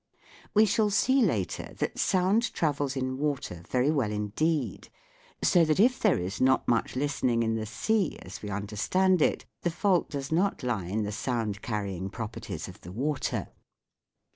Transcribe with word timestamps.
We 0.55 0.65
shall 0.65 0.89
see 0.89 1.21
later 1.21 1.75
that 1.77 1.99
sound 1.99 2.53
travels 2.55 2.95
in 2.97 3.19
water 3.19 3.61
very 3.69 3.91
well 3.91 4.11
indeed, 4.11 4.89
so 5.43 5.63
that 5.63 5.79
if 5.79 5.99
there 5.99 6.17
is 6.17 6.41
not 6.41 6.67
much 6.67 6.95
listening 6.95 7.43
in 7.43 7.53
the 7.53 7.67
sea, 7.67 8.17
as 8.23 8.41
we 8.41 8.49
understand 8.49 9.21
it, 9.21 9.45
the 9.61 9.69
fault 9.69 10.09
does 10.09 10.31
not 10.31 10.63
lie 10.63 10.85
in 10.87 11.03
the 11.03 11.11
sound 11.11 11.61
carrying 11.61 12.09
properties 12.09 12.67
of 12.67 12.81
the 12.81 12.91
water. 12.91 13.49